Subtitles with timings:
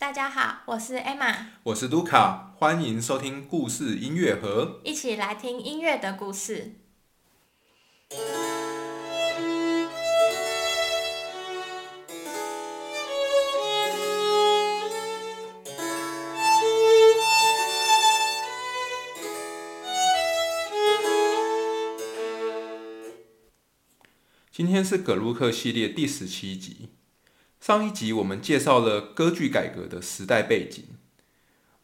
[0.00, 6.76] 大家好，我是 Emma，我是卢卡，欢迎收听故事音乐盒，一起来听音乐的故事。
[24.50, 26.88] 今天是葛鲁克系列第十七集。
[27.60, 30.82] 上一集我们介绍了歌剧改革的时代背景。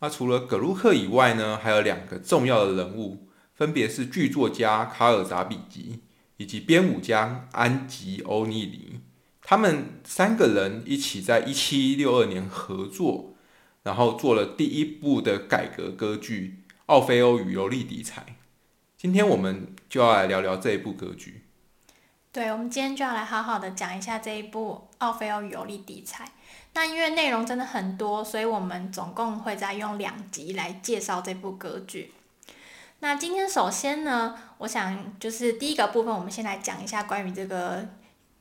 [0.01, 6.01] 那除了葛鲁克以外呢，还有两个重要的人物，分别是剧作家卡尔扎比吉
[6.39, 9.01] 以及编舞家安吉欧尼里。
[9.43, 13.37] 他们三个人一起在一七六二年合作，
[13.83, 18.23] 然后做了第一部的改革歌剧《奥菲欧与尤利迪彩》。
[18.97, 21.46] 今天我们就要来聊聊这一部歌剧。
[22.37, 26.25] 对，我们今天就要来好好的讲一下这一部《奥菲欧与尤利底彩》。
[26.75, 32.13] 那因为内容真的很多，所以我们总共会再用两集来介绍这部歌剧。
[32.99, 37.89] 那今天首先呢，我想就是第一个部分，我们先来讲一下关于这个。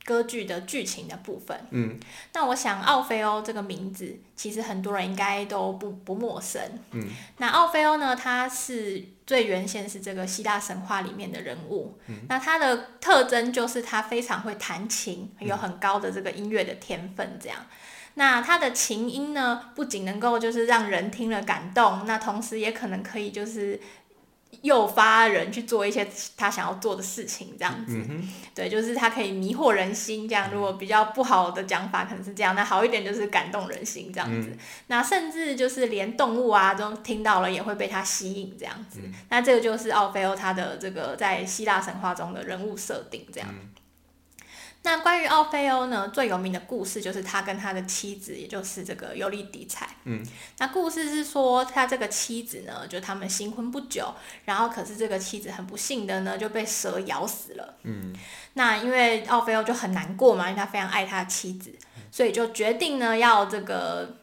[0.06, 2.00] 歌剧的剧情的部分，嗯，
[2.34, 6.62] 那我想奥菲欧这个名字，其实很多人应该都不不陌生，
[6.92, 17.58] 嗯，那奥菲欧呢，他是最原先是这个希腊神话里面的人物，嗯，那他的特征就是他非常会弹琴，有很高的这个音乐的天分，这样，
[18.14, 23.80] 那他的琴音呢，不仅能够就是让人听了感动，那同时也可能可以就是。
[24.66, 28.04] 诱发人去做一些他想要做的事情，这样子，
[28.56, 30.28] 对，就是他可以迷惑人心。
[30.28, 34.58] 这样，如果比较不好的讲法，可能是这样；那好一点就是感动人心，这样子。
[34.88, 39.00] 那甚至就是连动物啊都听到了，也会被他吸引，这样子。
[39.30, 43.48] 那这个就是奥菲欧他的这个在希腊神话中的人物设定，这样。
[44.86, 49.90] 那关于奥菲欧呢，最有名的故事就是他跟他的妻子，也就是这个尤利迪采。
[50.04, 50.24] 嗯，
[50.60, 54.14] 那故事是说，他这个妻子呢，就他们新婚不久，
[54.46, 57.76] 然后可是这个妻子很不幸的呢，就被蛇咬死了。
[57.82, 58.14] 嗯，
[58.54, 61.74] 那因为奥菲欧就很难过嘛，因为他非常爱他的妻子，
[62.12, 64.18] 所以就决定呢，要这个。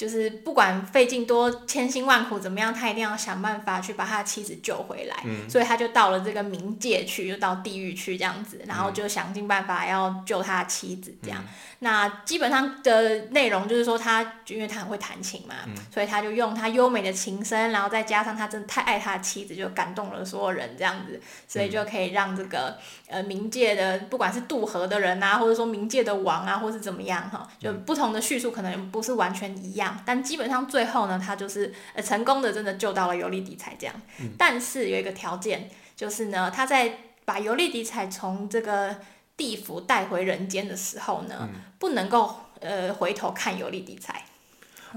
[0.00, 5.16] 就是不管费尽多千辛万苦怎么样，他一定要想办法去把他的妻子救回来。
[5.26, 11.14] 嗯，所以他就到了这个冥界去，就到地狱去这样子，然后就想尽办法要救他的妻子。
[11.22, 11.44] 这样，
[11.82, 15.54] 那基本上的内容就是说，他因为他很会弹琴嘛，
[15.90, 21.18] 所以他就用他优美的琴声，然后再加上他真的太爱他的妻子，就感动了所有人这样子，
[21.48, 22.76] 所以就可以让这个
[23.08, 29.98] 呃冥界的不管是渡河的人啊，或者说冥界的王啊，或是怎么样哈，就不同的叙述可能不是完全一样。
[30.04, 33.94] 但基本上最后呢，他就是呃成功的，真的救到了尤利迪彩这样。
[34.36, 38.96] 但是有一个条件，就是呢，他在把尤利迪彩从这个
[39.40, 44.22] 地府带回人间的时候呢，不能够呃回头看尤利迪彩。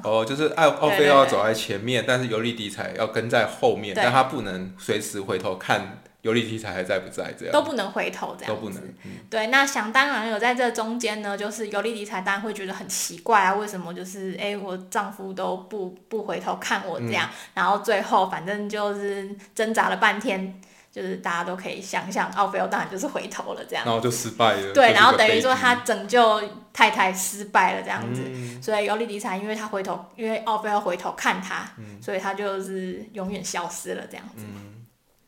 [0.03, 5.99] 哦，就是奥奥菲要走在前面，但是尤利迪彩要跟在后面，但他不能随时回头看。
[6.23, 7.33] 尤利题材还在不在？
[7.37, 8.81] 这样都不能回头，这样都不能。
[9.29, 20.61] 对，那想当然有在这中间呢，就是尤利题材当然会觉得很奇怪啊，为什么就是哎，我丈夫都不不回头看我这样，然后最后反正就是挣扎了半天，
[20.93, 24.73] 就是大家都可以想象，奥菲欧当然就是回头了这样，然后就失败了。
[24.73, 26.39] 对，然后等于说他拯救
[26.71, 28.21] 太太失败了这样子，
[28.61, 31.67] 所以尤利迪才因为他回头，因为奥菲欧回头看他，
[31.99, 34.45] 所以他就是永远消失了这样子。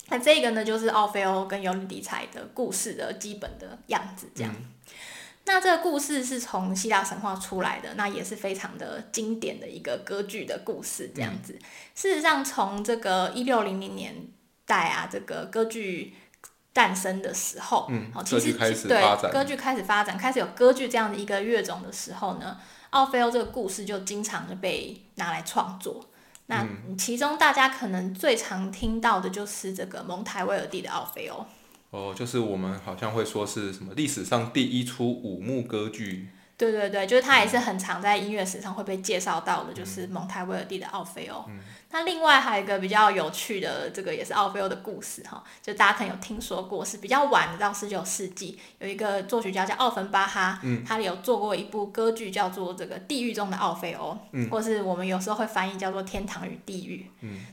[0.10, 4.54] 那这个呢，就是奥菲欧跟尤利迪彩的故事的基本的样子，这样。
[5.48, 11.58] 那这个故事是从希腊神话出来的，那也是非常的经典的一个歌剧的故事，这样子。
[11.94, 14.16] 事实上，从这个一六零零年
[14.66, 16.14] 代啊，这个歌剧
[16.74, 18.54] 诞生的时候，嗯，其实
[18.88, 22.58] 对歌剧开始发展，开始有歌剧这样的一个乐种的时候呢，
[22.90, 26.06] 奥菲欧这个故事就经常的被拿来创作。
[26.48, 26.68] 那
[26.98, 31.46] 其中大家可能最常听到的就是这个蒙台威尔第的奥菲欧。
[31.92, 36.30] 哦，就是我们好像会说是什么历史上第一出五幕歌剧。
[36.58, 41.46] 对对对，就是他也是很常在音乐史上会被介绍到的，就是蒙台威尔第的奥菲欧。
[41.92, 54.18] 那另外还有一个比较有趣的，这个也是奥菲欧的故事哈，就大家可能有听说过，是比较晚的，到十九世纪，有一个作曲家叫奥芬巴哈，他有做过一部歌剧叫做这个《地狱中的奥菲欧》，
[54.50, 57.06] 或是我们有时候会翻译叫做《天堂与地狱》。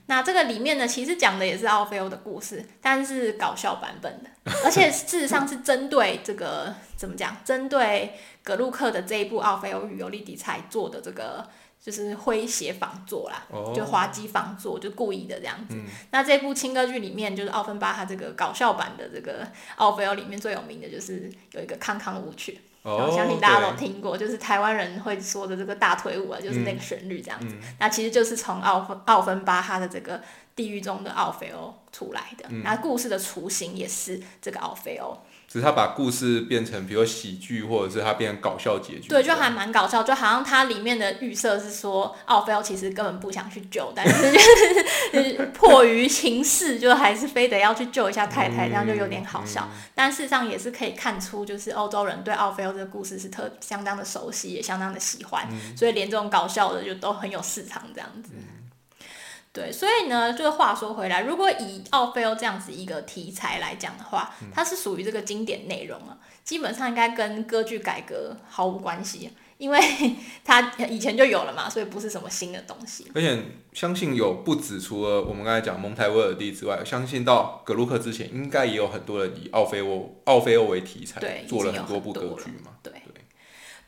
[0.07, 4.31] 那这个里面呢，其实讲的也是奥菲欧的故事，但是搞笑版本的，
[4.65, 11.47] 而且事实上是针对这个怎么讲，针对格鲁克的这一部《奥菲欧与尤利迪才做的这个。
[11.85, 13.43] 就是诙谐仿作啦，
[13.75, 15.77] 就滑稽仿作，就故意的这样子。
[16.13, 19.45] 那这部轻歌剧里面，就是奥芬巴哈这个搞笑版的这个
[19.75, 22.61] 奥菲欧里面最有名的就是有一个康康舞曲。
[22.83, 27.57] 哦，我相信大家都听过，就是台湾人会说的这个大腿舞啊，就是那个旋律这样嗯子。
[27.81, 30.23] 那其实就是从奥芬奥芬巴哈的这个
[30.55, 32.45] 地狱中的奥菲欧出来的。
[32.51, 35.19] 嗯那故事的雏形也是这个奥菲欧。
[35.53, 39.09] 只是他把故事变成，比如喜剧，或者是他变成搞笑结局。
[39.11, 49.69] 对，就还蛮搞笑，就好像它里面的预设是说，奥菲欧其实根本不想去救，但是就是就 是迫于情势，就还是非得要去救一下太太，这样就有点好笑。
[49.95, 55.47] 但事实上也是可以看出，就是欧洲人对奥菲欧这个故事是特相当的熟悉，也相当的喜欢，
[55.77, 58.31] 所以连这种搞笑的就都很有市场这样子。
[59.53, 69.79] 对，所以呢，就是话说回来，如果以奥菲欧这样子一个题材来讲的话，它是属于这个经典内容啊，基本上应该跟歌剧改革毫无关系，因为
[70.43, 73.11] 它以前就有了嘛，所以不是什么新的东西。
[73.15, 73.45] 而且
[73.75, 82.73] 相信有不止除了我们刚才讲蒙台威尔第之外，相信到格鲁克之前，应该也有很多人以奥菲欧奥菲欧为题材对，做了很多部歌剧嘛。
[82.83, 82.91] 对，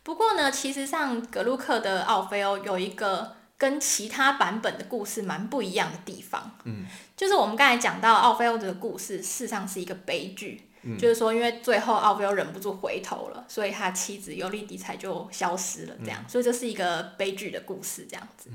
[0.02, 6.86] 不过呢，其实上格鲁克的奥菲欧有一个跟其他版本的故事蛮不一样的地方，嗯，
[7.16, 10.68] 就是我们刚才讲到奥菲欧的故事，事实上是一个悲剧。
[10.98, 18.50] 就是说，因为最后奥菲欧忍不住回头了，所以他妻子尤利迪才就消失了，这样，所以这是一个悲剧的故事，这样子。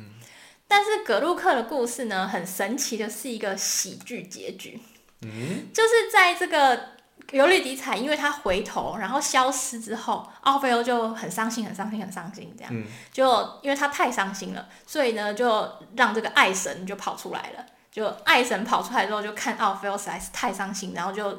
[0.68, 4.80] 但是格鲁克的故事呢，很神奇的是一个喜剧结局，
[5.24, 6.90] 嗯，就是在这个
[7.32, 17.66] 尤利迪彩，因为他回头然后消失之后，奥菲欧就很伤心，很伤心，很伤心，这样，就因为他太伤心了，所以呢，就让这个爱神就跑出来了。
[17.92, 21.32] 就爱神跑出来之后，就看奥菲欧实在是太伤心，然后就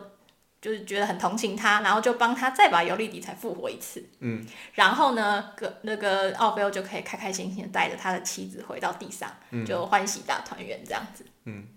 [0.61, 4.05] 就是觉得很同情他，然后就帮他再把尤利迪彩复活一次。
[4.19, 4.45] 嗯，
[4.75, 9.31] 然后呢，个那个奥菲欧就可以开开心心的带着他的妻子回到地上，
[9.65, 11.25] 就欢喜大团圆这样子。
[11.45, 11.69] 嗯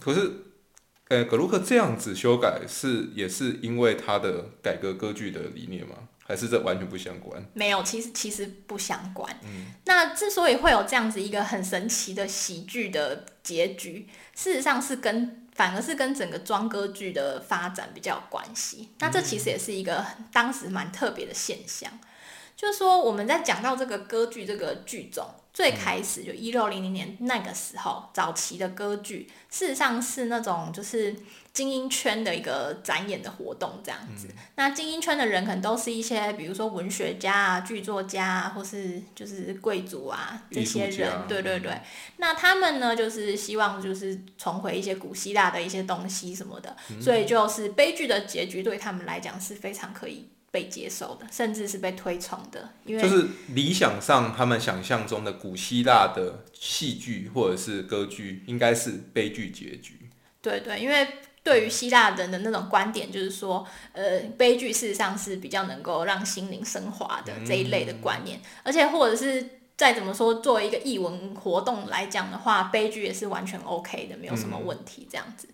[0.00, 0.47] 可是，
[1.08, 5.94] 呃，格鲁克这样子修改是也是因为他的改革歌剧的理念吗？
[6.26, 7.42] 还是这完全不相关？
[7.54, 9.34] 没有，其实其实不相关。
[9.44, 18.90] 嗯那之所以会有这样子一个很神奇的喜剧的结局，事实上是跟反而是跟整个装歌剧的发展比较有关系。
[18.98, 21.90] 那这其实也是一个当时蛮特别的现象。
[22.58, 25.24] 就是说，我们在讲到这个歌剧这个剧种，
[25.54, 31.14] 最开始就一六零零年那个时候，早期的歌剧，事实上是那种就是
[31.52, 34.26] 精英圈的一个展演的活动这样子。
[34.56, 41.80] 那精英圈的人可能都是一些，比如说文学家啊、剧作家啊，或是就是贵族啊这些人，对对对。
[42.16, 60.08] 那他们呢，就是希望就是重回一些古希腊的一些东西什么的，所以就是悲剧的结局对他们来讲是非常可以被接受的，甚至是被推崇的，因为就是理想上他们想象中的古希腊的戏剧或者是歌剧，应该是悲剧结局。
[60.40, 61.06] 对对，因为
[61.42, 75.48] 对于希腊人的那种观点，就是说，呃，悲剧事实上是比较能够让心灵升华的这一类的观念，而且或者是再怎么说，作为一个译文活动来讲的话，悲剧也是完全 OK 的，没有什么问题这样子。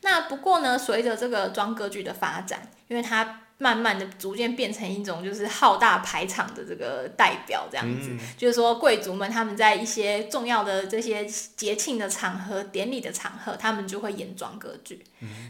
[0.00, 15.04] 那不过呢，随着这个装歌剧的发展，因为它慢慢的逐渐变成一种就是浩大排场的这个代表，这样子，就是说贵族们他们在一些重要的这些节庆的场合、典礼的场合，他们就会演装歌剧。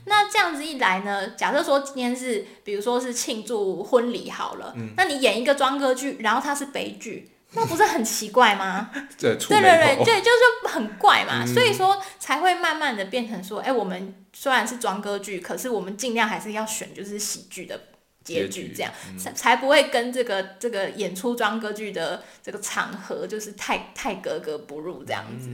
[0.06, 7.30] 那这样子一来呢，假设说今天是比如说是庆祝婚礼好了，那你演一个装歌剧，然后它是悲剧。
[7.56, 8.90] 那不是很奇怪吗？
[9.16, 17.80] 对，对对对，就是很怪嘛，所以说才会慢慢的变成说，哎、我们虽然是装歌剧，可是我们尽量还是要选就是喜剧的
[18.24, 25.50] 结局，这样、才才不会跟这个这个演出装歌剧的这个场合就是太太格格不入这样子。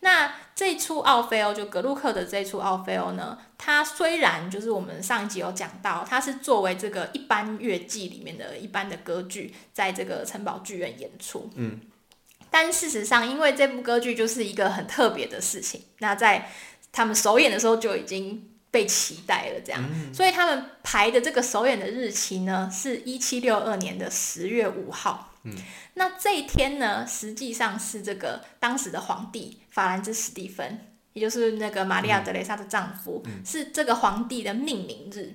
[0.00, 11.78] 那这出奥菲欧就格鲁克的这出奥菲欧呢，它虽然就是我们上一集有讲到，它是作为这个一般乐季里面的一般的歌剧，在这个城堡剧院演出，嗯，
[12.50, 16.50] 但事实上，因为这部歌剧就是一个很特别的事情，那在
[16.90, 25.34] 他们首演的时候就已经被期待了，这样，所以他们排的这个首演的日期呢，是一七六二年的十月五号。
[25.44, 25.54] 嗯，
[25.94, 30.80] 那这一天呢，实际上是这个当时的皇帝法兰兹史蒂芬，
[31.12, 35.34] 也就是那个玛利亚德雷莎的丈夫，是这个皇帝的命名日。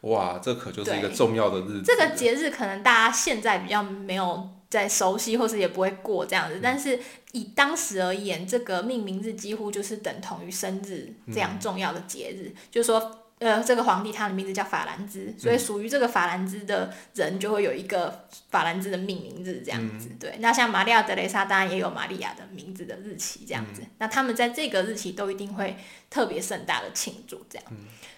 [0.00, 1.82] 哇，这可就是一个重要的日子。
[1.84, 6.98] 这个节日可能大家现在比较没有在熟悉，或是也不会过这样子，但是
[7.32, 13.18] 以当时而言，这个命名日几乎就是等同于生日这样重要的节日，就是说。
[13.42, 20.10] 呃，这个皇帝他的名字叫法兰兹，所以属于这个法兰兹的人就会有一个法兰兹的命名日这样子。
[20.20, 23.82] 对，那像玛利亚德雷莎当然也有玛利亚的名字的日期这样子。
[23.98, 25.76] 那他们在这个日期都一定会
[26.08, 27.66] 特别盛大的庆祝这样。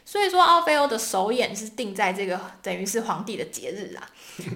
[0.05, 4.07] 所以说奥菲欧的首演是定在这个等于是皇帝的节日啊。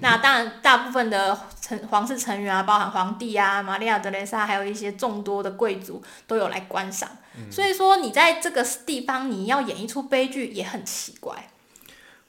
[0.01, 7.09] 那当然，大部分的成皇室成员啊，包含皇帝啊、玛利亚德雷莎，还有一些众多的贵族都有来观赏。
[7.49, 11.49] 所以说，你在这个地方你要演一出悲剧也很奇怪。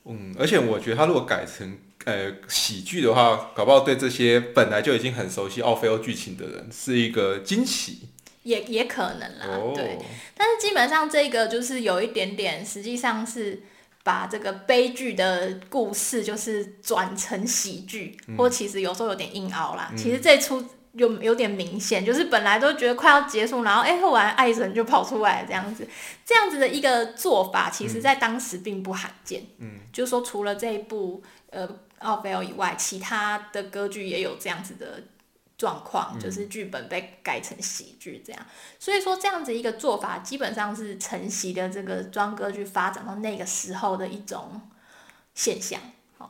[0.05, 8.09] 嗯，而且我觉得他如果改成呃喜剧的话，搞不好对这些本来就已经很熟悉奥菲欧剧情的人是一个惊喜。
[8.43, 9.99] 也也可能啦，对。
[10.37, 13.63] 但是基本上这个就是有一点点，实际上是。
[14.03, 19.93] 把这个悲剧的故事就是转成喜剧，或其实有时候有点硬凹啦。
[19.95, 25.87] 其实这出有有点明显，就是本来都觉得快要结束，然后哎，后来爱神就跑出来这样子，
[26.25, 29.43] 这样子的一个做法，其实在当时并不罕见。
[29.59, 31.69] 嗯，就是说除了这一部呃
[31.99, 35.05] 奥菲尔以外，其他的歌剧也有这样子的。
[35.61, 38.47] 状况就是剧本被改成喜剧这样，
[38.79, 44.59] 所以说这样子一个做法基本上是承袭的这个庄歌剧发展到那个时候的一种
[45.35, 45.79] 现象。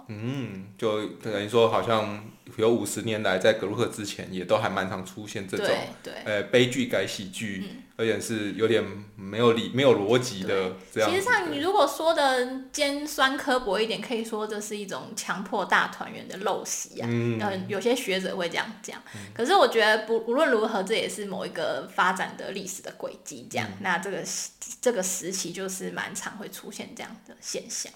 [0.08, 2.24] 嗯，就等于说，好像
[2.56, 5.66] 有五十年来，在格鲁克之前，也都还蛮常出现这种，
[6.24, 7.64] 呃，悲剧改喜剧，
[8.00, 8.82] 而且是有点
[9.14, 11.10] 没有理、没有逻辑的这样。
[11.10, 17.06] 其实上，你如果说的尖酸刻薄一点，可以说这是一种强迫大团圆的陋习啊。
[17.10, 19.02] 嗯，有些学者会这样讲。
[19.34, 23.46] 可是我觉得不无论如何，这也是某一个发展的历史的轨迹。
[23.50, 24.24] 这样，那这个
[24.80, 27.92] 这个时期就是蛮常会出现这样的现象。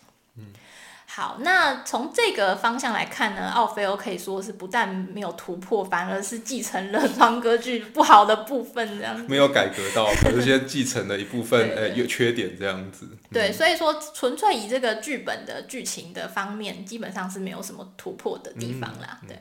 [1.15, 1.17] 嗯。
[1.17, 13.09] 好，那从这个方向来看呢，奥菲欧可以说是不但没有突破，反而是继承了方歌剧不好的部分，这样没有改革到，可是先继承了一部分， 呃，有缺点这样子。
[13.33, 19.21] 对，所以说纯粹以这个剧本的剧情的方面，基本上是没有什么突破的地方啦。
[19.29, 19.39] 对，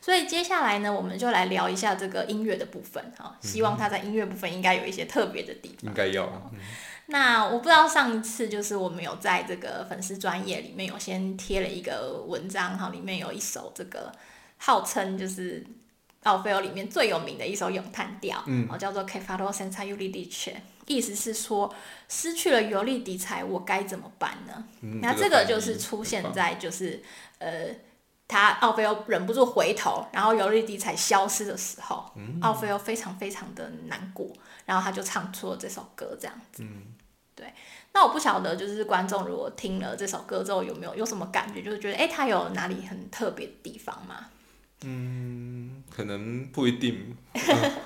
[0.00, 5.90] 所以接下来呢，我们就来聊一下这个音乐的部分哈，希望他在音乐部分应该有一些特别的地方。
[5.90, 6.50] 应该要。
[7.10, 14.12] 那我不知道上一次就是我们有在这个粉丝专业里面有先贴了一个文章哈，里面有一首这个
[14.58, 15.66] 号称就是
[16.22, 20.54] 奥菲欧里面最有名的一首咏叹调，嗯，叫做 Che farò senza Euridice，
[20.86, 21.74] 意思是说
[22.08, 24.64] 失去了尤利迪才我该怎么办呢？
[25.02, 27.02] 那这个就是出现在就是
[27.38, 27.74] 呃
[28.30, 32.08] 他奥菲欧忍不住回头，然后尤利迪才消失的时候，
[32.40, 34.28] 奥菲欧非常非常的难过，
[34.64, 36.62] 然后他就唱出了这首歌这样子。
[36.62, 36.94] 嗯
[37.34, 37.52] 对，
[37.94, 41.62] 那我不晓得，就是观众如果听了这首歌之后，有没有有什么感觉？
[41.62, 44.26] 就是觉得，哎，他有哪里很特别的地方吗？
[44.82, 47.16] 嗯，可能不一定，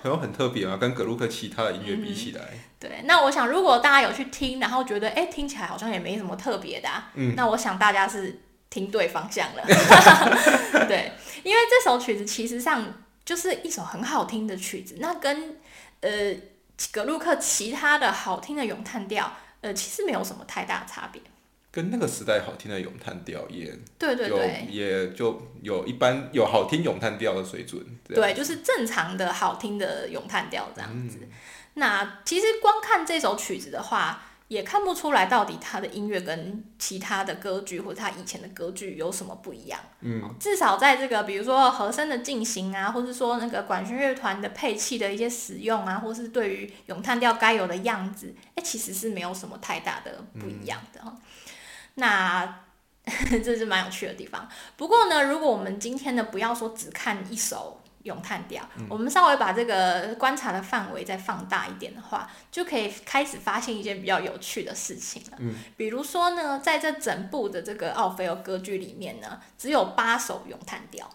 [0.02, 2.42] 可能很特别啊，跟格鲁克其他的音乐比起来。
[2.80, 8.42] 对，那我想，如果大家有去听，然后觉得，哎，听起来好像也没什么特别的，嗯，那我想大家是
[8.74, 9.62] 听对方向了。
[10.88, 11.12] 对，
[11.44, 12.84] 因为这首曲子其实上
[13.24, 15.56] 就是一首很好听的曲子，那跟
[16.00, 16.34] 呃
[16.90, 19.32] 格鲁克其他的好听的咏叹调。
[19.60, 21.22] 呃，其实没有什么太大差别，
[21.70, 31.20] 跟那个时代好听的咏叹调也对对对，也就有一般有好听咏叹调的水准，对，就是正常的好听的咏叹调这样子。
[31.74, 34.22] 那其实光看这首曲子的话。
[34.48, 39.80] 也看不出来到底他的音乐跟其他的歌剧或者他以前的歌剧有什么不一样。
[40.00, 51.16] 嗯，至少在这个比如说和声的进行啊，或是说那个管弦乐团的配器的一些使用啊，或是对于咏叹调该有的样子，哎，其实是没有什么太大的不一样的哈。
[51.94, 52.60] 那
[53.44, 54.48] 这是蛮有趣的地方。
[54.76, 57.80] 不过呢，如果我们今天呢，不要说只看一首。
[58.04, 65.38] 咏叹调，我们稍微把这个观察的范围再放大一点的话，就可以开始发现一件比较有趣的事情了。
[65.40, 71.08] 嗯，比如说呢，在这整部的这个奥菲欧歌剧里面呢，只有八首咏叹调。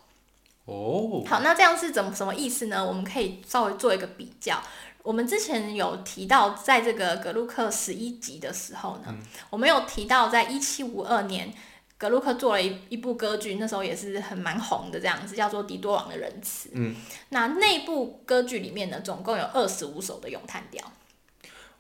[0.66, 2.84] 哦，好，那这样是怎么什么意思呢？
[2.84, 4.62] 我们可以稍微做一个比较。
[5.04, 9.16] 我们之前有提到，在这个格鲁克十一集的时候呢，
[9.52, 11.54] 我们有提到，在一七五二年。
[12.00, 16.70] 格鲁克做了一一部歌剧，那时候也是很蛮红的，这样子叫做《迪多王的仁慈》。
[16.74, 16.96] 嗯，
[17.30, 20.82] 那那部歌剧里面呢，总共有二十五首的咏叹调。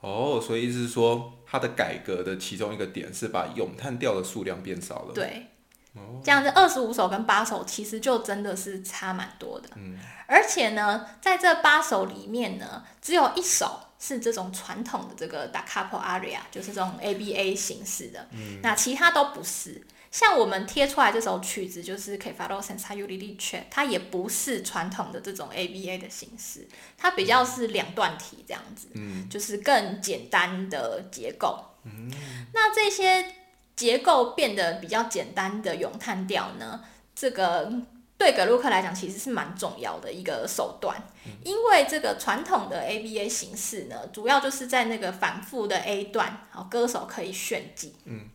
[0.01, 5.13] 哦，所以意思是说，它的改革的其中一个点是把咏叹调的数量变少了。
[5.13, 5.47] 对，
[5.93, 9.69] 哦，这样子二十五首跟八首其实就真的是差蛮多的。
[9.77, 9.97] 嗯，
[10.27, 13.79] 而且呢，在这八首里面呢，只有一首。
[14.01, 18.27] 是这种传统的这个 da capo aria，就是这种 ABA 形式的。
[18.31, 19.85] 嗯，那其他都不是。
[20.11, 28.87] 像我们贴出来这首曲子，就是 Che farò senza Euridice，它也不是传统的这种 ABA 的形式，它比较是两段体这样子。
[28.95, 31.63] 嗯，就是更简单的结构。
[31.83, 32.11] 嗯，
[32.53, 33.23] 那这些
[33.75, 36.83] 结构变得比较简单的咏叹调呢，
[37.15, 37.71] 这个
[38.17, 40.99] 对格鲁克来讲其实是蛮重要的一个手段，
[41.43, 47.93] 因为这个传统的 ABA 形式呢，主要就是在那个反复的 A 段，好，歌手可以炫技。
[48.05, 48.27] 嗯。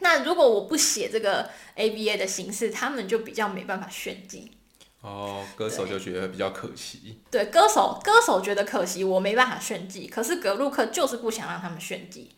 [0.00, 4.52] 那如果我不写这个 ABA 的形式，他们就比较没办法炫技。
[5.00, 7.20] 哦，歌手就觉得比较可惜。
[7.30, 10.08] 对，歌手歌手觉得可惜，我没办法炫技。
[10.08, 12.34] 可是格鲁克就是不想让他们炫技。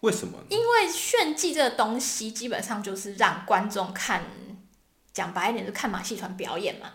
[0.00, 0.38] 为什么？
[0.48, 4.24] 因为炫技这个东西，基本上就是让观众看，
[5.12, 6.92] 讲白一点，就看马戏团表演嘛。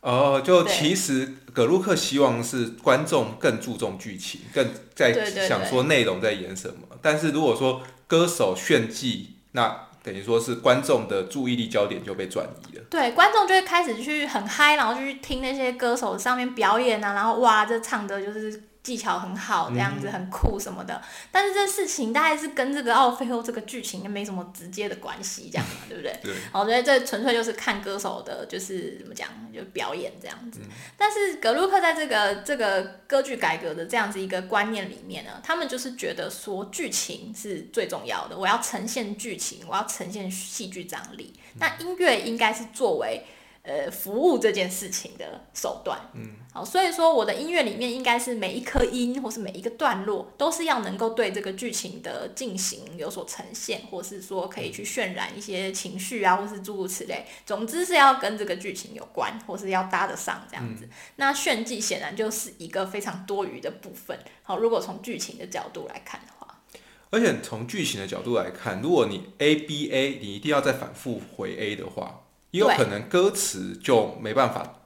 [0.00, 6.88] 哦，就其实葛鲁克希望是观众更注重剧情，更在想说内容在演什么。
[7.02, 12.82] 但是如果说歌手炫技，那等于说是观众的注意力焦点就被转移了。
[12.90, 18.64] 对，观众就会开始去很嗨，然后就去听那些歌手上面表演啊，然后哇，这唱的就是。
[18.82, 26.18] 技巧很好，这样子很酷什么的，但是这事情大概是跟这个奥菲欧这个剧情没什么直接的关系，这样嘛， 对不对？
[26.22, 26.32] 对。
[26.52, 30.60] 我觉得这纯粹就是看歌手的，就是怎么讲，就表演这样子。
[30.96, 43.26] 但是格鲁克在这个这个歌剧改革的这样子一个观念里面呢，他们就是觉得说剧情是最重要的，我要呈现剧情，我要呈现戏剧张力，那音乐应该是作为。
[43.62, 57.26] 呃，服务这件事情的手段，嗯，好，所以说我的音乐里面应该是每一颗音或是每一个段落，都是要能够对这个剧情的进行有所呈现，或是说可以去渲染一些情绪啊，或是诸如此类。
[57.44, 60.88] 总之是要跟这个剧情有关，或是要搭得上这样子。
[61.16, 64.18] 那炫技显然就是一个非常多余的部分。
[64.42, 66.62] 好，如果从剧情的角度来看的话，
[67.10, 72.22] 而且从剧情的角度来看，如果你 A B A，你一定要再反复回 A 的话。
[72.50, 74.80] 也有可能歌词就没办法，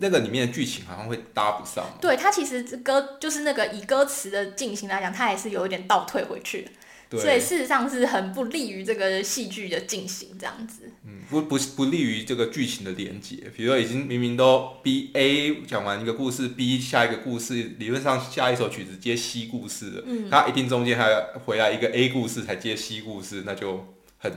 [0.00, 1.84] 那个里面的剧情好像会搭不上。
[2.00, 6.68] 对，它其实歌就是那个以歌词的进行来讲，它也是有一点倒退回去
[7.10, 10.90] 所以事实上是很不利于这个戏剧的进行这样子。
[11.06, 13.36] 嗯，不不不利于这个剧情的连接。
[13.54, 23.86] 比如说，已经明明都 B A 讲完一个故事，B 下一个故事，理论上下一首曲子接 C 故事了，嗯，它一定中间还要回来一个 A 故事才接 C 故事，那就。
[24.22, 24.32] 很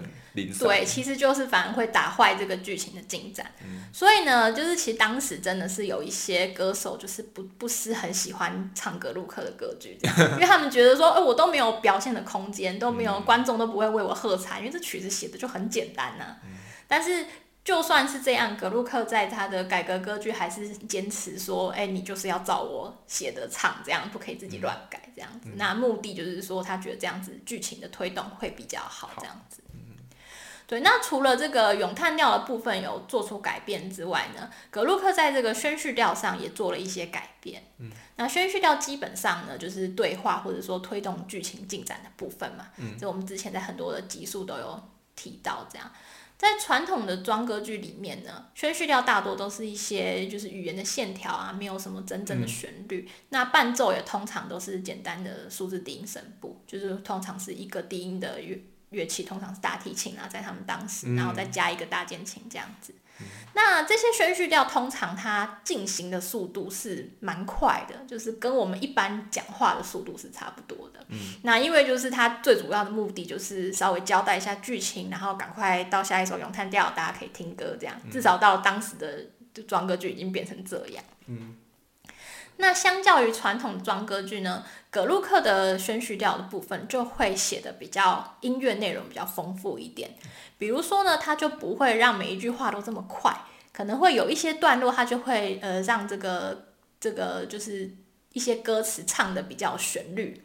[0.59, 3.49] 对，其实就是反而会打坏这个剧情的进展。
[3.93, 9.97] 所以呢，就是其实当时真的是有一些歌手就是不不是很喜欢唱格鲁克的歌剧，
[10.33, 16.35] 因为他们觉得说，哎，我都没有表现的空间，都没有观众都不会为我喝彩，因为这曲子写的就很简单呐。
[16.87, 17.27] 但是
[17.63, 25.49] 就算是这样，格鲁克在他的改革歌剧还是坚持说，哎，你就是要照我写的唱，这样不可以自己乱改这样子。
[25.55, 29.61] 那目的就是说，他觉得这样子剧情的推动会比较好，这样子。
[30.67, 37.61] 对，那除了这个咏叹调的部分有做出改变之外呢，格鲁克在这个宣叙调上也做了一些改变。
[37.77, 42.67] 嗯，那宣叙调基本上呢，就是对话或者说推动剧情进展的部分嘛。
[42.77, 44.83] 嗯，这我们之前在很多的集数都有
[45.15, 45.67] 提到。
[45.71, 45.91] 这样，
[46.35, 53.07] 在传统的庄歌剧里面呢，宣叙调大多都是一些就是语言的线条啊，没有什么真正的旋律。
[53.29, 58.59] 那伴奏也通常都是简单的数字低音声部，就是通常是一个低音的乐。
[58.95, 62.95] 乐器通常是大提琴啊，在他们当时，然后再加一个大键琴这样子。
[63.53, 71.05] 那这些宣叙调通常它进行的速度是蛮快的，就是跟我们一般讲话的速度是差不多的。
[71.43, 77.95] 那因为就是它最主要的目的就是稍微交代一下剧情，然后赶快到下一首咏叹调，大家可以听歌这样。
[78.11, 81.03] 至少到当时的就装歌剧已经变成这样。
[82.57, 90.11] 那相较于传统装歌剧呢，葛鲁克的宣叙调的部分就会写的比较音乐内容比较丰富一点。
[90.57, 93.35] 比如说呢，他就不会让每一句话都这么快，
[93.73, 97.93] 可能会有一些段落，他就会呃让这个这个就是
[98.31, 100.41] 一些歌词唱的比较旋律。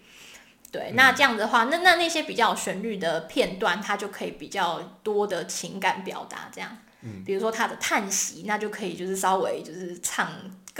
[0.73, 6.77] 对，那这样的话，那那那些比较旋律的片段，它就可以比较多的情感表达，这样。
[7.03, 7.23] 嗯。
[7.25, 10.29] 比如说他的叹息，那就可以就是稍微就是唱。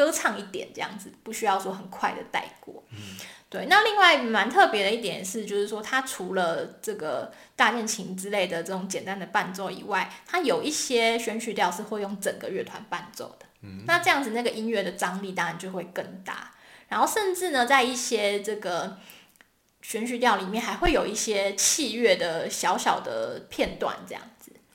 [0.01, 2.83] 歌唱一点这样子，不需要说很快的带过。
[2.91, 3.19] 嗯，
[3.51, 3.67] 对。
[3.67, 13.45] 那另外蛮特别的一点是，就是说它除了这个大键琴之类的这种简单的伴奏以外，它有一些选曲调是会用整个乐团伴奏的。
[13.61, 16.53] 嗯，那这样子那个音乐的张力当然就会更大。
[16.89, 18.97] 然后甚至呢，在一些这个
[19.83, 24.23] 选曲调里面，还会有一些器乐的小小的片段这样。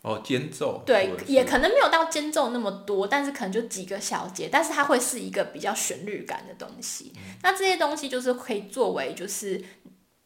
[0.05, 7.11] 哦，间奏对，也可能没有到间奏那么多，但是可能就几个小节，但是它会是一个比较旋律感的东西。
[7.41, 9.59] 那这些东西就是可以作为就是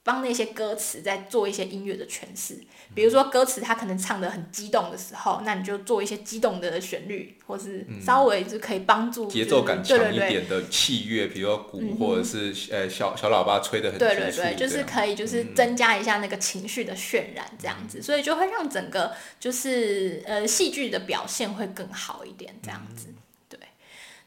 [0.10, 2.60] 帮那些歌词在做一些音乐的诠释。
[2.96, 23.14] 比如说歌词他可能唱的很激动的时候，那你就做一些激动的旋律，或是稍微就可以帮助节奏感强一点的器乐，比如说鼓或者是呃小小喇叭吹的很对对对，就是可以就是增加一下那个情绪的渲染这样子，所以就会让整个就是呃戏剧的表现会更好一点这样子。
[23.48, 23.60] 对，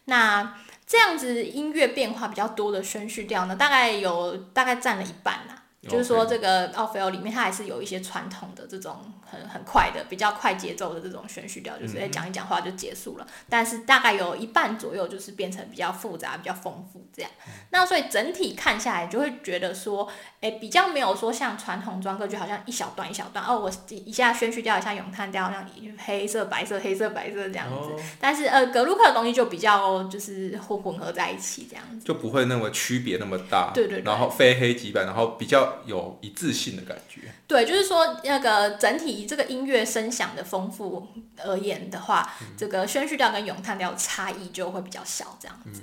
[0.04, 5.61] 那这样子音乐变化比较多的宣叙调呢，大概有大概占了一半啦。
[5.88, 13.26] 就是说，这个奥菲欧里面，它还是有一些传统的这种很很快的、比较快节奏的这种宣叙调，就是哎讲一讲话就结束了。
[13.48, 17.28] 但是大概有一半左右，就是变成比较复杂、比较丰富这样。
[17.70, 20.08] 那所以整体看下来，就会觉得说，
[20.40, 25.66] 哎，比较没有说像传统装歌剧，好像一小段一小段哦，我一下宣叙调，一下咏叹调，像
[25.98, 28.00] 黑色、白色、黑色、白色这样子。
[28.20, 33.72] 但是呃，格鲁克的东西就比较就是混混合在一起这样子，就不会那么区别那么大。
[33.74, 34.02] 对对。
[34.02, 35.71] 然后非黑即白，然后比较。
[35.84, 37.32] 有一致性的感觉。
[37.46, 41.08] 对，就是说那个整体这个音乐声响的丰富
[41.38, 45.82] 而言的话，这个宣叙调跟咏叹调差异就会比较小，这样子。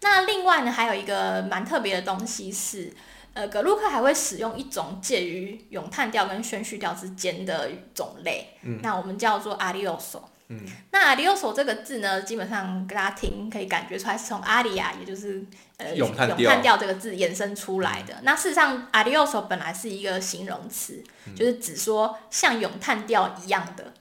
[0.00, 2.92] 那另外呢，还有一个蛮特别的东西是，
[3.32, 10.30] 呃，格鲁克还会使用一种介于咏叹调跟宣叙调之间的种类，那我们叫做阿里奥索。
[10.48, 10.60] 嗯，
[10.92, 15.44] 那阿里奥索这个字呢，基本上大家听可以感觉出来是从阿里亚，也就是
[15.78, 18.14] 呃咏叹调这个字衍生出来的。
[18.22, 21.02] 那事实上，阿里奥索本来是一个形容词，
[21.34, 23.92] 就是指说像咏叹调一样的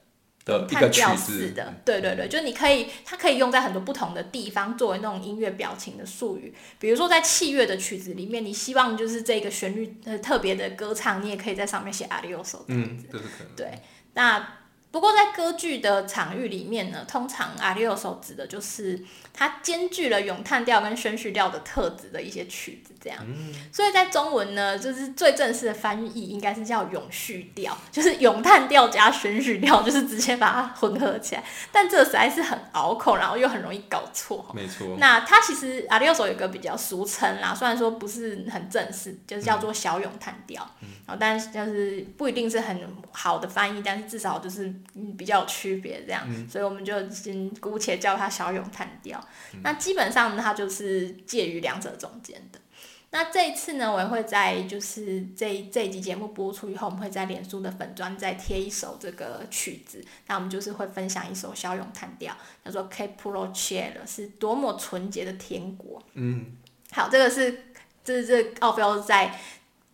[0.45, 1.73] 咏叹调似的。
[1.83, 6.53] 对对对，就你可以，它可以用在很多不同的地方，作为那种音乐表情的术语。
[6.77, 13.07] 比如说在器乐的曲子里面，你希望就是这个旋律呃特别的歌唱，你也可以在上面写阿里奥索这样子。
[13.11, 13.55] 这是可能。
[13.55, 13.81] 对，
[14.13, 14.47] 那。
[14.95, 18.97] 不过在歌剧的场域里面呢，通常阿里奥索指的就是
[19.33, 23.19] 它兼具了咏叹调跟宣叙调的特质的一些曲子，这样。
[23.73, 31.43] 所以在中文呢，就是最正式的翻译应该是叫咏叙调，就是咏叹调加宣叙调，就是直接把它混合起来。
[31.73, 34.49] 但这实在是很拗口，然后又很容易搞错。
[34.55, 34.95] 没错。
[34.97, 40.65] 那它其实阿里奥索有一个比较俗称啦，虽然说不是很正式，就是叫做小咏叹调。
[40.79, 41.17] 嗯。
[41.19, 42.79] 但是就是不一定是很
[43.11, 44.73] 好的翻译，但是至少就是。
[44.93, 49.19] 嗯，比较有区别这样，所以我们就先姑且叫它小咏叹调。
[49.63, 52.59] 那基本上它就是介于两者中间的。
[53.11, 60.03] 那这一次呢，我也会在就是这这一集节目播出以后，我们会在脸书的粉砖再贴一首这个曲子。
[60.27, 66.01] 那我们就是会分享一首小咏叹调，叫做《Che Puro Cielo》，是多么纯洁的天国。
[66.13, 66.57] 嗯，
[66.91, 67.63] 好，这个是
[68.03, 69.39] 这是这奥菲欧在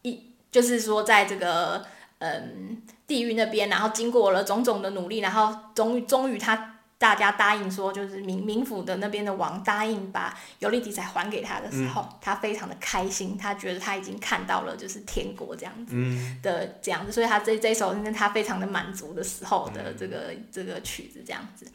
[0.01, 1.85] 一，就是说在这个。
[2.21, 15.95] 嗯，地狱那边，然后经过了种种的努力，然后终于终于他大家答应说，就是冥冥府的那边的王答应把尤利迪才还给他的时候，他非常的开心，他觉得他已经看到了就是天国这样子
[16.43, 21.65] 的这样子，所以他这这首是他非常的满足的时候的这个这个曲子这样子。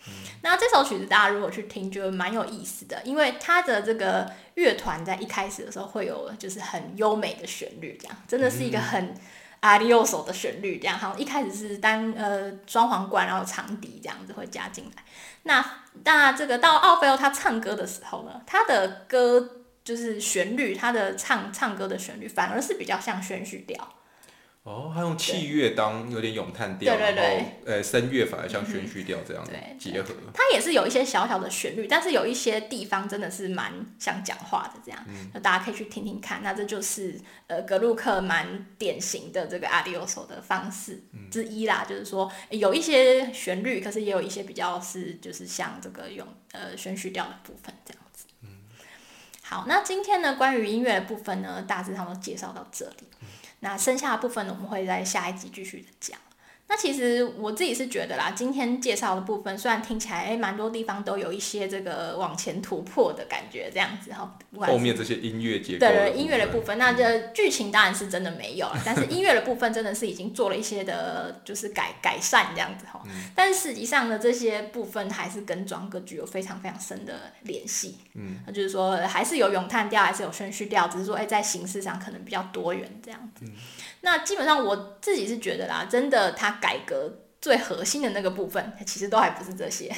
[0.42, 9.12] 那这首曲子大家如果去听，就蛮有意思的，因为他的这个乐团在一开始的时候会有就是很优美的旋律，这样真的是一个很。
[9.66, 15.02] 阿里奥索的旋律这样，好像一开始是单呃双簧管，然后长笛这样子会加进来。
[15.42, 15.64] 那
[16.05, 23.88] 那这个到奥菲欧他唱歌的时候呢，他的歌就是旋律，他的唱唱歌的旋律反而是比较像宣叙调。
[24.66, 27.22] 哦，他用器乐当有点咏叹调，然后
[27.64, 29.46] 呃声乐反而像宣叙调这样
[29.79, 30.12] 结合。
[30.35, 35.00] 它也是有一些小小的旋律，但是有一些地方真的是蛮像讲话的这样，
[35.33, 36.42] 那大家可以去听听看。
[36.42, 41.00] 那这就是呃格鲁克蛮典型的这个阿迪欧索的方式
[41.31, 48.26] 之一啦，就是说有一些旋律，可是也有一些比较是就是像这个用呃宣叙调的部分这样子。
[48.42, 48.48] 嗯，
[49.42, 53.07] 好，那今天呢关于音乐的部分呢，大致上都介绍到这里。
[53.66, 56.16] 那剩下的部分呢，我们会在下一集继续的讲。
[56.68, 64.37] 那其实我自己是觉得啦，今天介绍的部分虽然听起来诶蛮多地方都有一些这个往前突破的感觉，这样子哈。
[64.59, 65.79] 后面这些音乐结构。
[65.79, 73.00] 对对，音乐的部分，那这剧情当然是真的没有了，但是音乐的部分真的是已经做了一些的，就是改改善这样子哈。
[73.35, 77.98] 但是实际上呢，这些部分还是跟装歌具有非常非常深的联系。
[78.14, 78.40] 嗯。
[78.44, 83.44] 那就是说，还是有咏叹调，还是有顺序调，只是说诶在形式上可能比较多元这样子。
[84.00, 89.94] 那基本上我自己是觉得啦，真的它改革最核心的那个部分，其实都还不是这些。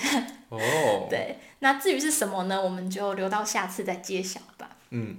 [0.48, 0.58] 哦。
[1.10, 2.60] 对，那至于是什么呢？
[2.60, 4.76] 我们就留到下次再揭晓吧。
[4.90, 5.18] 嗯。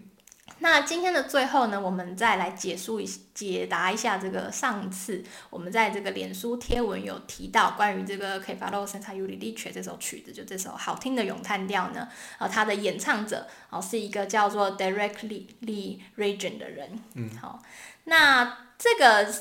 [0.62, 17.64] 那今天的最后呢，我们再来结束一解答一下这个上次我们在这个脸书贴文有提到关于这个《K Follow Senza u l i c e 这首曲子，就这首好听的咏叹调呢，啊，它的演唱者哦是一个叫做 Directly Lee Region 的人，嗯，好，
[18.04, 19.34] 那这个。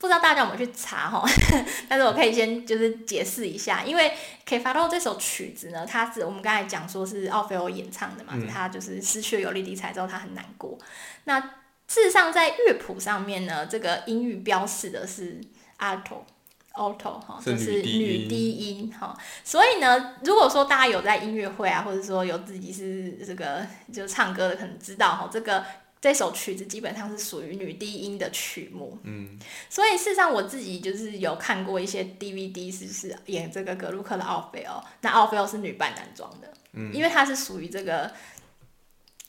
[0.00, 1.28] 不知道大家有没有去查哈，
[1.88, 4.10] 但是我可以先就是解释一下，因为
[4.44, 10.78] 《K f a r o 这首曲子呢，它是我们刚才讲说是奥菲欧演唱的嘛，他就是失去了有力题材之后，他很难过。
[11.24, 15.40] 那事实上在乐谱上面呢，这个音域标示的是
[15.80, 19.18] alto，alto 哈，就是女低音哈。
[19.42, 25.64] 所以呢，如果说大家有在音乐会啊，或者说有自己是这个就唱歌的，可能知道哈这个。
[26.00, 38.10] 这首曲子基本上是属于女低音的曲目，嗯，所以事实上我自己就是有看过一些 DVD，是是演这个格鲁克的奥菲欧，那奥菲欧是女扮男装的，嗯，因为它是属于这个。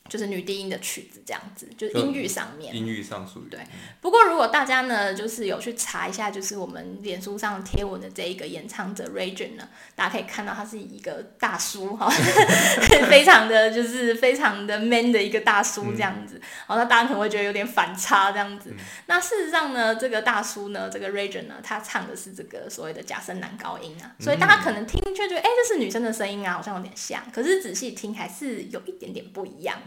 [0.08, 3.60] 就是女低音的曲子这样子，就是音域上面，音域上属于对。
[4.00, 12.10] 不过如果大家呢，就是有去查一下，就是我们脸书上贴文的这一个演唱者 Region 呢，大家可以看到他是一个大叔哈，
[13.08, 16.40] 非常的就是非常的 man 的一个大叔这样子。
[16.66, 18.74] 然后那大家可能会觉得有点反差这样子。
[19.06, 27.22] 那事实上呢，这个大叔呢，这个 Region 呢，他唱的是这个所谓的假声男高音啊，所以大家可能听却觉得，哎，这是女生的声音啊，好像有点像。
[27.32, 29.78] 可是仔细听还是有一点点不一样。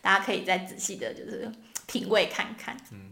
[0.00, 1.50] 大家可以再仔细的，就是
[1.86, 2.76] 品味看看。
[2.92, 3.10] 嗯，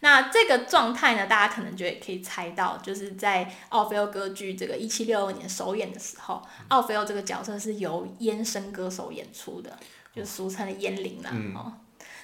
[0.00, 9.78] 那这个状态呢，大家可能就也可以猜到，就是在奥菲欧歌剧这个一七六二年首演的时候，奥菲欧这个角色是由烟声歌手演出的，
[10.14, 11.30] 就俗称的烟灵啦。
[11.54, 11.72] 哦，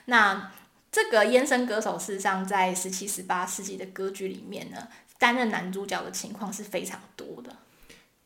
[0.05, 0.53] 那
[0.91, 4.88] 这个烟声歌手事实上在十七、十八世纪的歌剧里面呢，
[5.19, 7.57] 担任男主角的情况是非常多的。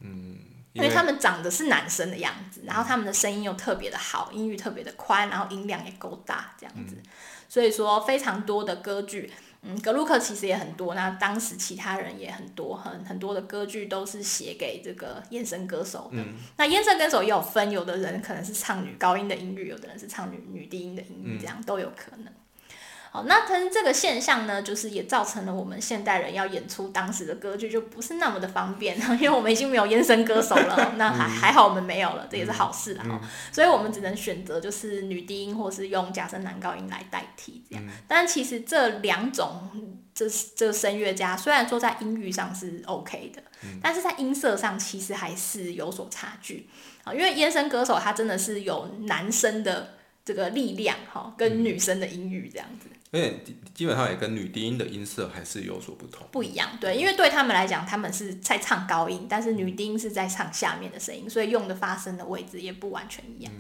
[0.00, 0.38] 嗯。
[0.76, 6.96] 因为他们长得是男生的样子，然后他们的声音又特别的好，音域特别的宽，然后音量也够大，这样子，
[7.48, 16.22] 所以说非常多的歌剧，嗯，格鲁克其实也很多，那当时其他人也很多，很很多的歌剧都是写给这个燕声歌手的。
[16.58, 22.32] 那燕声歌手也有分，有的人可能是唱女高音的音域，有的人是唱女女低音的音域，这样都有可能。
[23.26, 30.94] 那它这个现象呢，就是也造成了我们现代人要演出当时的歌剧就不是那么的方便， 因为我们已经没有烟声歌手了。
[30.98, 33.04] 那还还好我们没有了，这也是好事啦。
[33.52, 37.84] 所以我们只能选择就是女低音或是用假声男高音来代替这样。
[38.06, 39.70] 但其实这两种
[40.14, 40.26] 这
[40.56, 43.42] 这声乐家虽然说在音域上是 OK 的，
[43.82, 46.68] 但是在音色上其实还是有所差距
[47.04, 47.12] 啊。
[47.12, 52.88] 因为烟声歌手他真的是有男生的这个力量哈，跟女生的音域这样子。
[53.16, 53.42] 因为
[53.74, 56.26] 基本上也跟女低音的音色还是有所不同。
[56.30, 63.52] 不一样，对，因为对他们来讲，他们是在唱高音，但是女低音是在唱下面的声音，所以用的发声的位置也不完全一样。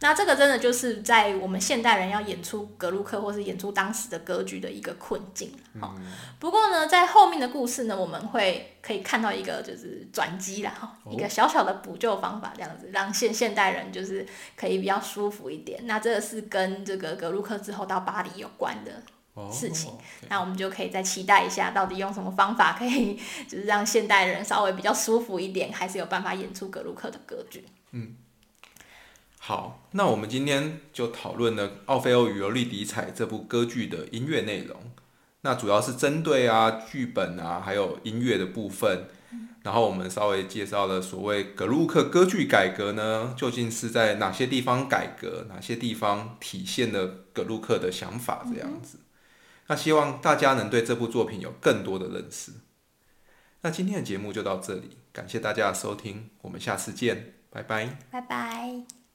[0.00, 5.50] 那这个真的就是在我们现代人要演出格鲁克或是演出当时的歌剧的一个困境。
[5.80, 5.94] 好，
[6.38, 15.86] 不过呢，在后面的故事呢，我们会可以看到一个就是转机啦，哈，一个小小的补救方法，这样子让现现代人就是可以比较舒服一点。
[15.86, 19.02] 那这个是跟这个格鲁克之后到巴黎有关的
[19.50, 19.92] 事情。
[20.28, 27.64] 那我们就可以再期待一下，到底用什么方法可以就是让现代人稍微比较舒服一点，还是有办法演出格鲁克的歌剧。
[27.92, 28.14] 嗯。
[29.48, 34.76] 好，那我们今天就讨论了《奥菲欧与尤利迪彩》这部歌剧的音乐内容。
[35.42, 39.06] 那主要是针对啊剧本啊，还有音乐的部分。
[39.62, 48.98] 然后我们稍微介绍了所谓格鲁克歌剧改革呢，究竟是在哪些地方改革，哪些地方体现了格鲁克的想法这样子。
[49.68, 52.50] 那希望大家能对这部作品有更多的认识。
[53.60, 59.05] 那今天的节目就到这里，感谢大家的收听，我们下次见，拜拜，拜拜。